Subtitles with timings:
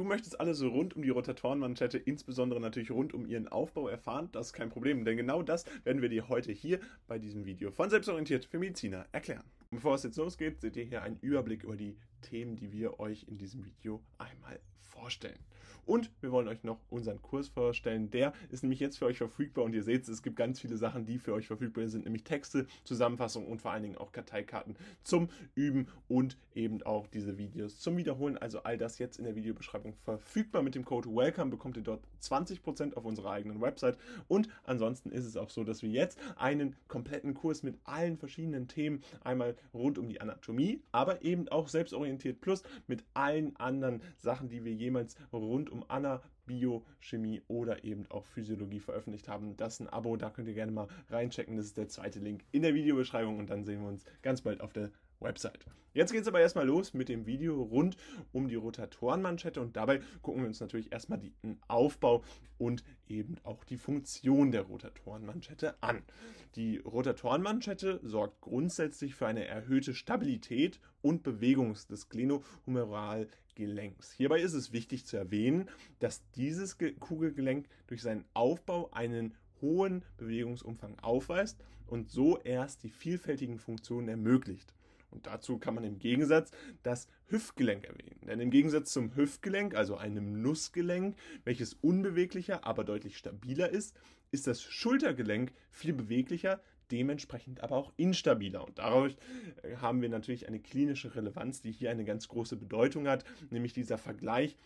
[0.00, 4.30] Du möchtest alles rund um die Rotatorenmanschette, insbesondere natürlich rund um ihren Aufbau erfahren.
[4.32, 7.70] Das ist kein Problem, denn genau das werden wir dir heute hier bei diesem Video
[7.70, 9.44] von Selbstorientiert für Mediziner erklären.
[9.70, 12.98] Und bevor es jetzt losgeht, seht ihr hier einen Überblick über die Themen, die wir
[12.98, 15.38] euch in diesem Video einmal vorstellen.
[15.86, 18.10] Und wir wollen euch noch unseren Kurs vorstellen.
[18.10, 21.04] Der ist nämlich jetzt für euch verfügbar und ihr seht, es gibt ganz viele Sachen,
[21.04, 25.28] die für euch verfügbar sind, nämlich Texte, Zusammenfassungen und vor allen Dingen auch Karteikarten zum
[25.54, 28.38] Üben und eben auch diese Videos zum Wiederholen.
[28.38, 30.62] Also all das jetzt in der Videobeschreibung verfügbar.
[30.62, 33.98] Mit dem Code WELCOME bekommt ihr dort 20% auf unserer eigenen Website.
[34.28, 38.68] Und ansonsten ist es auch so, dass wir jetzt einen kompletten Kurs mit allen verschiedenen
[38.68, 44.48] Themen einmal rund um die Anatomie, aber eben auch selbstorientiert plus mit allen anderen Sachen,
[44.48, 49.56] die wir jemals rund um Anna, Biochemie oder eben auch Physiologie veröffentlicht haben.
[49.56, 51.56] Das ist ein Abo, da könnt ihr gerne mal reinchecken.
[51.56, 54.60] Das ist der zweite Link in der Videobeschreibung und dann sehen wir uns ganz bald
[54.60, 55.66] auf der Website.
[55.92, 57.96] Jetzt geht es aber erstmal los mit dem Video rund
[58.32, 62.22] um die Rotatorenmanschette und dabei gucken wir uns natürlich erstmal den Aufbau
[62.58, 66.02] und eben auch die Funktion der Rotatorenmanschette an.
[66.54, 72.08] Die Rotatorenmanschette sorgt grundsätzlich für eine erhöhte Stabilität und Bewegung des
[73.60, 74.12] Glenohumeralgelenks.
[74.12, 80.98] Hierbei ist es wichtig zu erwähnen, dass dieses Kugelgelenk durch seinen Aufbau einen hohen Bewegungsumfang
[81.00, 84.72] aufweist und so erst die vielfältigen Funktionen ermöglicht.
[85.10, 86.52] Und dazu kann man im Gegensatz
[86.84, 88.20] das Hüftgelenk erwähnen.
[88.26, 93.96] Denn im Gegensatz zum Hüftgelenk, also einem Nussgelenk, welches unbeweglicher, aber deutlich stabiler ist,
[94.30, 98.66] ist das Schultergelenk viel beweglicher, dementsprechend aber auch instabiler.
[98.66, 99.12] Und daraus
[99.62, 103.72] äh, haben wir natürlich eine klinische Relevanz, die hier eine ganz große Bedeutung hat, nämlich
[103.72, 104.56] dieser Vergleich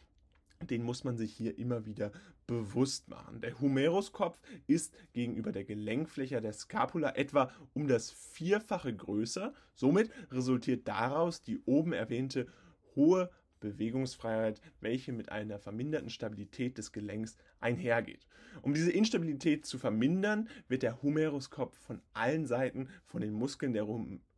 [0.70, 2.12] den muss man sich hier immer wieder
[2.46, 3.40] bewusst machen.
[3.40, 9.52] Der Humeruskopf ist gegenüber der Gelenkfläche der Scapula etwa um das Vierfache größer.
[9.74, 12.46] Somit resultiert daraus die oben erwähnte
[12.96, 13.30] hohe
[13.60, 18.26] Bewegungsfreiheit, welche mit einer verminderten Stabilität des Gelenks einhergeht.
[18.62, 23.84] Um diese Instabilität zu vermindern, wird der Humeruskopf von allen Seiten von den Muskeln der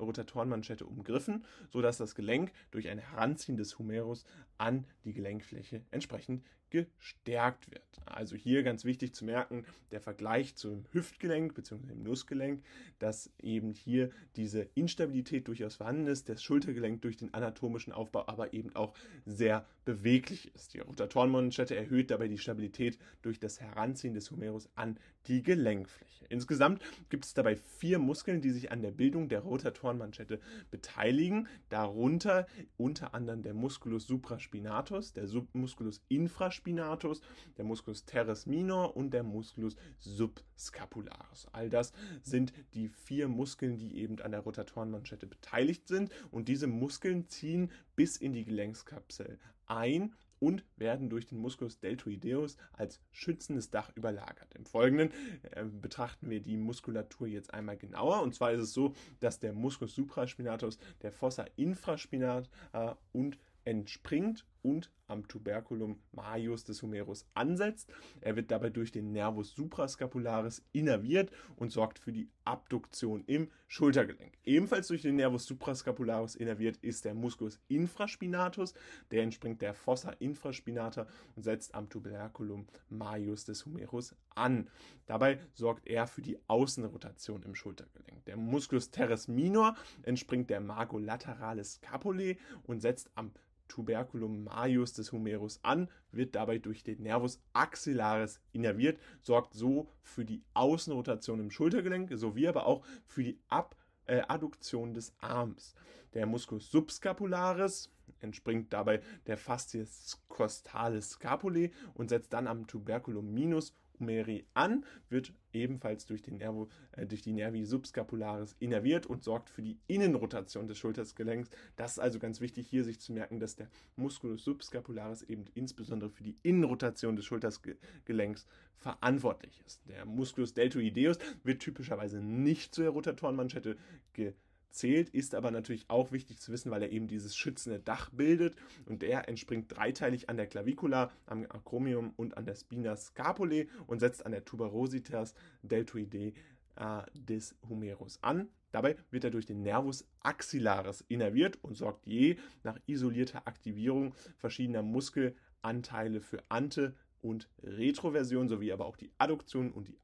[0.00, 4.24] Rotatorenmanschette umgriffen, sodass das Gelenk durch ein Heranziehen des Humerus
[4.58, 7.82] an die Gelenkfläche entsprechend gestärkt wird.
[8.06, 11.86] Also hier ganz wichtig zu merken, der Vergleich zum Hüftgelenk bzw.
[11.86, 12.62] dem Nussgelenk,
[12.98, 18.52] dass eben hier diese Instabilität durchaus vorhanden ist, das Schultergelenk durch den anatomischen Aufbau aber
[18.52, 18.94] eben auch
[19.24, 20.74] sehr beweglich ist.
[20.74, 26.26] Die Rotatorenmanschette erhöht dabei die Stabilität durch das Heranziehen des Humerus an die Gelenkfläche.
[26.28, 30.40] Insgesamt gibt es dabei vier Muskeln, die sich an der Bildung der Rotatorenmanschette
[30.70, 32.46] beteiligen, darunter
[32.76, 37.20] unter anderem der Musculus supraspinatus, der Musculus infraspinatus, spinatus,
[37.56, 41.46] der Musculus teres minor und der Musculus subscapularis.
[41.52, 46.66] All das sind die vier Muskeln, die eben an der Rotatorenmanschette beteiligt sind und diese
[46.66, 53.70] Muskeln ziehen bis in die Gelenkskapsel ein und werden durch den Musculus deltoideus als schützendes
[53.70, 54.54] Dach überlagert.
[54.54, 55.10] Im Folgenden
[55.50, 58.22] äh, betrachten wir die Muskulatur jetzt einmal genauer.
[58.22, 64.44] Und zwar ist es so, dass der Musculus supraspinatus, der Fossa infraspinat äh, und entspringt
[64.66, 67.88] und am Tuberculum majus des Humerus ansetzt.
[68.20, 74.32] Er wird dabei durch den Nervus suprascapularis innerviert und sorgt für die Abduktion im Schultergelenk.
[74.44, 78.74] Ebenfalls durch den Nervus suprascapularis innerviert ist der Musculus infraspinatus,
[79.12, 81.06] der entspringt der Fossa infraspinata
[81.36, 84.68] und setzt am Tuberculum majus des Humerus an.
[85.06, 88.24] Dabei sorgt er für die Außenrotation im Schultergelenk.
[88.24, 93.30] Der Musculus teres minor entspringt der Mago lateralis scapulae und setzt am
[93.68, 100.24] Tuberculum majus des Humerus an, wird dabei durch den Nervus axillaris innerviert, sorgt so für
[100.24, 105.74] die Außenrotation im Schultergelenk sowie aber auch für die Ab äh, Adduktion des Arms.
[106.14, 107.90] Der Musculus subscapularis
[108.20, 115.32] entspringt dabei der Fascius costalis scapulae und setzt dann am Tuberculum minus Umeri an, wird
[115.52, 120.68] ebenfalls durch, den Nervo, äh, durch die Nervi subscapularis innerviert und sorgt für die Innenrotation
[120.68, 121.50] des Schultergelenks.
[121.76, 126.10] Das ist also ganz wichtig hier sich zu merken, dass der Musculus subscapularis eben insbesondere
[126.10, 129.80] für die Innenrotation des Schultergelenks verantwortlich ist.
[129.88, 133.76] Der Musculus deltoideus wird typischerweise nicht zur Rotatorenmanschette
[134.12, 134.34] ge
[134.70, 138.56] zählt, ist aber natürlich auch wichtig zu wissen, weil er eben dieses schützende Dach bildet
[138.86, 144.00] und der entspringt dreiteilig an der Clavicula, am Acromium und an der Spina scapulae und
[144.00, 146.34] setzt an der Tuberositas deltoidae
[146.76, 148.48] äh, des Humerus an.
[148.72, 154.82] Dabei wird er durch den Nervus axillaris innerviert und sorgt je nach isolierter Aktivierung verschiedener
[154.82, 159.98] Muskelanteile für Ante- und Retroversion sowie aber auch die Adduktion und die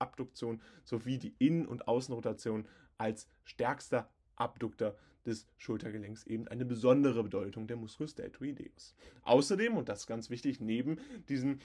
[0.00, 2.66] Abduktion sowie die Innen- und Außenrotation
[3.00, 4.94] als stärkster Abduktor
[5.26, 8.94] des Schultergelenks eben eine besondere Bedeutung der Musculus deltoideus.
[9.22, 10.98] Außerdem, und das ist ganz wichtig, neben
[11.28, 11.58] diesem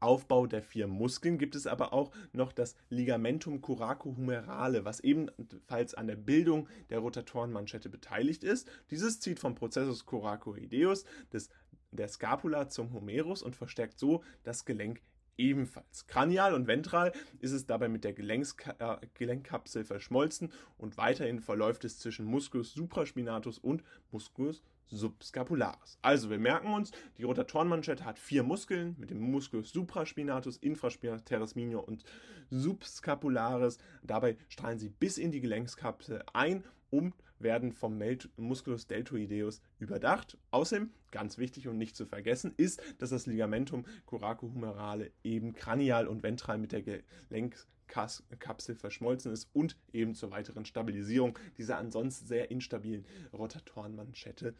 [0.00, 6.08] Aufbau der vier Muskeln gibt es aber auch noch das Ligamentum coracohumerale, was ebenfalls an
[6.08, 8.68] der Bildung der Rotatorenmanschette beteiligt ist.
[8.90, 11.50] Dieses zieht vom Prozessus coracoideus des,
[11.92, 15.02] der Scapula zum Humerus und verstärkt so das Gelenk
[15.38, 16.06] ebenfalls.
[16.06, 21.84] Kranial und ventral ist es dabei mit der Gelenkska äh, Gelenkkapsel verschmolzen und weiterhin verläuft
[21.84, 25.98] es zwischen Musculus supraspinatus und Musculus subscapularis.
[26.02, 31.86] Also wir merken uns, die Rotatorenmanschette hat vier Muskeln mit dem Musculus supraspinatus, infraspinatus, minor
[31.88, 32.04] und
[32.50, 33.78] subscapularis.
[34.02, 38.00] Dabei strahlen sie bis in die Gelenkskapsel ein, um werden vom
[38.36, 40.38] Musculus deltoideus überdacht.
[40.50, 46.22] Außerdem, ganz wichtig und nicht zu vergessen, ist, dass das Ligamentum coracohumerale eben kranial und
[46.22, 53.04] ventral mit der Gelenkkapsel verschmolzen ist und eben zur weiteren Stabilisierung dieser ansonsten sehr instabilen
[53.32, 54.54] Rotatorenmanschette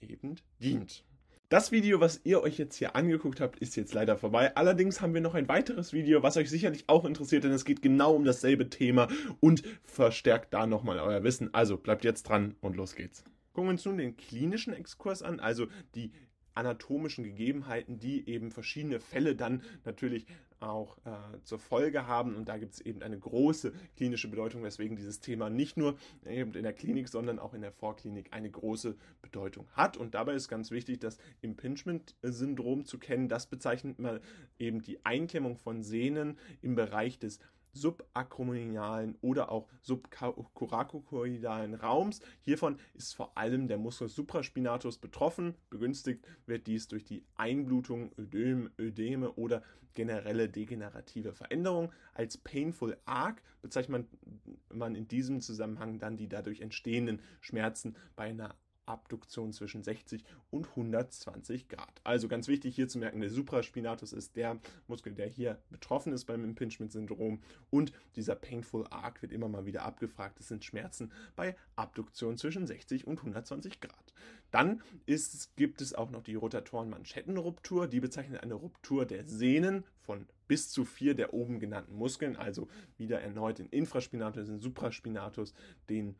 [0.00, 1.04] eben dient.
[1.52, 4.56] Das Video, was ihr euch jetzt hier angeguckt habt, ist jetzt leider vorbei.
[4.56, 7.82] Allerdings haben wir noch ein weiteres Video, was euch sicherlich auch interessiert, denn es geht
[7.82, 9.08] genau um dasselbe Thema
[9.38, 11.52] und verstärkt da nochmal euer Wissen.
[11.52, 13.22] Also bleibt jetzt dran und los geht's.
[13.52, 16.12] Gucken wir uns nun den klinischen Exkurs an, also die
[16.54, 20.24] anatomischen Gegebenheiten, die eben verschiedene Fälle dann natürlich
[20.62, 21.10] auch äh,
[21.44, 22.36] zur Folge haben.
[22.36, 26.54] Und da gibt es eben eine große klinische Bedeutung, weswegen dieses Thema nicht nur eben
[26.54, 29.96] in der Klinik, sondern auch in der Vorklinik eine große Bedeutung hat.
[29.96, 33.28] Und dabei ist ganz wichtig, das Impingement-Syndrom zu kennen.
[33.28, 34.20] Das bezeichnet man
[34.58, 37.38] eben die Einklemmung von Sehnen im Bereich des
[37.72, 42.20] subacromialen oder auch subcoracoidalen Raums.
[42.42, 45.54] Hiervon ist vor allem der Musculus supraspinatus betroffen.
[45.70, 49.62] Begünstigt wird dies durch die Einblutung, Ödem, Ödeme oder
[49.94, 51.92] generelle degenerative Veränderung.
[52.14, 58.24] Als Painful Arc bezeichnet man, man in diesem Zusammenhang dann die dadurch entstehenden Schmerzen bei
[58.24, 58.54] einer
[58.92, 62.00] Abduktion zwischen 60 und 120 Grad.
[62.04, 66.26] Also ganz wichtig hier zu merken, der Supraspinatus ist der Muskel, der hier betroffen ist
[66.26, 67.40] beim Impingement-Syndrom
[67.70, 70.38] und dieser Painful Arc wird immer mal wieder abgefragt.
[70.38, 74.12] Das sind Schmerzen bei Abduktion zwischen 60 und 120 Grad.
[74.50, 77.88] Dann ist, gibt es auch noch die Rotatoren-Manschettenruptur.
[77.88, 82.68] Die bezeichnet eine Ruptur der Sehnen von bis zu vier der oben genannten Muskeln, also
[82.98, 85.54] wieder erneut den Infraspinatus, den Supraspinatus,
[85.88, 86.14] den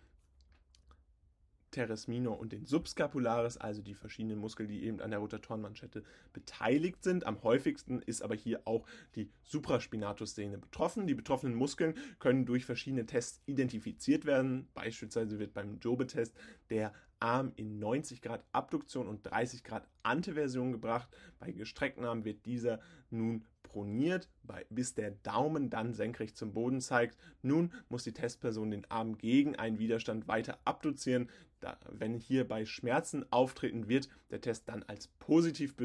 [1.73, 7.03] teres minor und den subscapularis, also die verschiedenen Muskeln, die eben an der Rotatorenmanschette beteiligt
[7.03, 7.27] sind.
[7.27, 8.87] Am häufigsten ist aber hier auch
[9.17, 11.09] die Supraspinatussehne betroffen.
[11.09, 14.69] Die betroffenen Muskeln können durch verschiedene Tests identifiziert werden.
[14.75, 16.37] Beispielsweise wird beim Jobe-Test
[16.71, 16.93] der
[17.23, 21.09] Arm in 90 Grad Abduktion und 30 Grad Anteversion gebracht.
[21.39, 22.81] Bei gestreckten Armen wird dieser
[23.11, 24.29] nun proniert,
[24.69, 27.17] bis der Daumen dann senkrecht zum Boden zeigt.
[27.41, 31.31] Nun muss die Testperson den Arm gegen einen Widerstand weiter abduzieren.
[31.61, 35.77] Da, wenn hierbei Schmerzen auftreten, wird der Test dann als positiv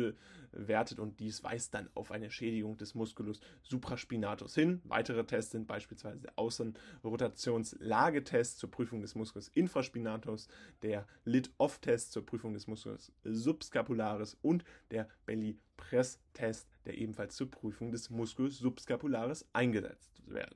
[0.58, 4.82] bewertet und dies weist dann auf eine Schädigung des Musculus supraspinatus hin.
[4.86, 10.48] Weitere Tests sind beispielsweise der Außenrotationslagetest zur Prüfung des Musculus infraspinatus,
[10.82, 18.10] der Lid-Off-Test zur Prüfung des Musculus subscapularis und der Belly-Press-Test, der ebenfalls zur Prüfung des
[18.10, 20.56] Musculus subscapularis eingesetzt werden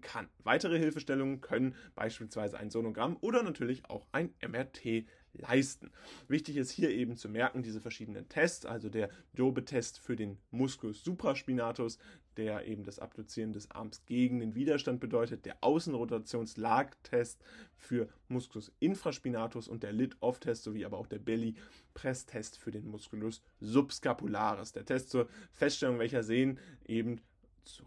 [0.00, 0.28] kann.
[0.38, 5.06] Weitere Hilfestellungen können beispielsweise ein Sonogramm oder natürlich auch ein MRT
[5.36, 5.90] leisten.
[6.28, 11.02] Wichtig ist hier eben zu merken, diese verschiedenen Tests, also der Jobe-Test für den Musculus
[11.04, 11.98] supraspinatus,
[12.36, 17.42] der eben das Abduzieren des Arms gegen den Widerstand bedeutet, der Außenrotationslag-Test
[17.76, 24.72] für Musculus infraspinatus und der Lid-Off-Test sowie aber auch der Belly-Press-Test für den Musculus subscapularis.
[24.72, 27.20] Der Test zur Feststellung, welcher Sehnen eben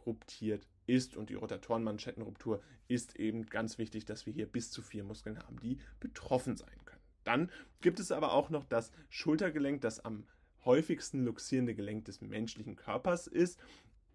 [0.05, 5.03] ruptiert ist und die Rotatorenmanschettenruptur ist eben ganz wichtig, dass wir hier bis zu vier
[5.03, 6.88] Muskeln haben, die betroffen sein können.
[7.23, 7.49] Dann
[7.81, 10.25] gibt es aber auch noch das Schultergelenk, das am
[10.65, 13.59] häufigsten luxierende Gelenk des menschlichen Körpers ist.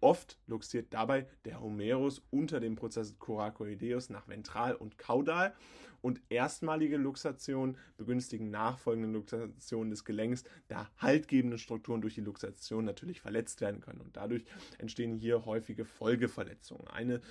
[0.01, 5.55] Oft luxiert dabei der Humerus unter dem Prozess coracoideus nach ventral und caudal
[6.01, 13.21] und erstmalige Luxation begünstigen nachfolgende Luxationen des Gelenks, da haltgebende Strukturen durch die Luxation natürlich
[13.21, 14.45] verletzt werden können und dadurch
[14.77, 16.87] entstehen hier häufige Folgeverletzungen.
[16.87, 17.21] Eine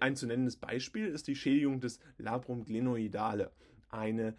[0.00, 3.50] ein zu nennendes Beispiel ist die Schädigung des Labrum glenoidale,
[3.88, 4.36] eine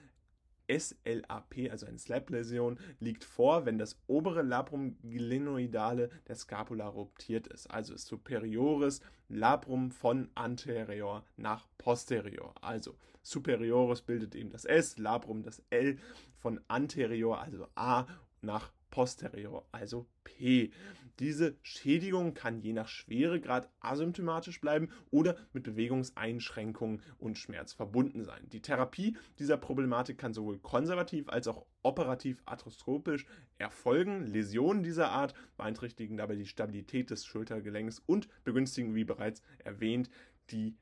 [0.70, 7.68] SLAP, also eine Slap-Läsion, liegt vor, wenn das obere Labrum glenoidale der Scapula ruptiert ist,
[7.68, 12.54] also das superiores Labrum von anterior nach posterior.
[12.62, 15.98] Also superiores bildet eben das S, Labrum das L,
[16.38, 18.06] von anterior, also A,
[18.42, 20.72] nach posterior, also P.
[21.20, 28.50] Diese Schädigung kann je nach Schweregrad asymptomatisch bleiben oder mit Bewegungseinschränkungen und Schmerz verbunden sein.
[28.50, 33.26] Die Therapie dieser Problematik kann sowohl konservativ als auch operativ arthroskopisch
[33.58, 34.26] erfolgen.
[34.26, 40.10] Läsionen dieser Art beeinträchtigen dabei die Stabilität des Schultergelenks und begünstigen, wie bereits erwähnt,
[40.52, 40.76] die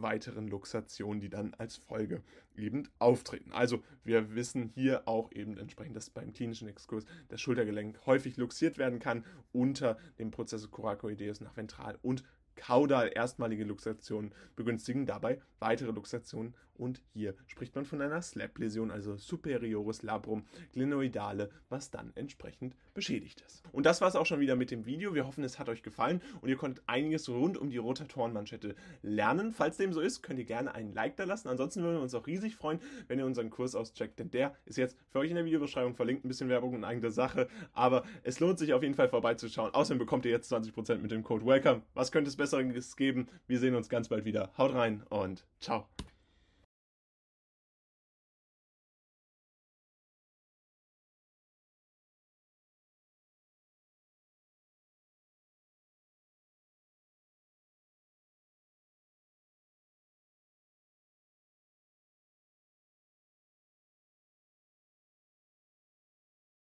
[0.00, 2.22] weiteren Luxationen, die dann als Folge
[2.56, 3.52] eben auftreten.
[3.52, 8.78] Also wir wissen hier auch eben entsprechend, dass beim klinischen Exkurs das Schultergelenk häufig luxiert
[8.78, 12.24] werden kann unter dem Prozessus coracoideus nach ventral und
[12.58, 19.16] kaudal erstmalige Luxationen begünstigen dabei weitere Luxationen und hier spricht man von einer Slap-Läsion, also
[19.16, 23.64] superiores Labrum glenoidale, was dann entsprechend beschädigt ist.
[23.72, 25.12] Und das war es auch schon wieder mit dem Video.
[25.12, 29.52] Wir hoffen, es hat euch gefallen und ihr konntet einiges rund um die Rotatorenmanschette lernen.
[29.52, 31.48] Falls dem so ist, könnt ihr gerne einen Like da lassen.
[31.48, 34.78] Ansonsten würden wir uns auch riesig freuen, wenn ihr unseren Kurs auscheckt, denn der ist
[34.78, 36.24] jetzt für euch in der Videobeschreibung verlinkt.
[36.24, 39.74] Ein bisschen Werbung in eigener Sache, aber es lohnt sich auf jeden Fall vorbeizuschauen.
[39.74, 41.82] Außerdem bekommt ihr jetzt 20% mit dem Code WELCOME.
[41.94, 43.28] Was könnte es Besseres geben?
[43.46, 44.50] Wir sehen uns ganz bald wieder.
[44.56, 45.86] Haut rein und ciao.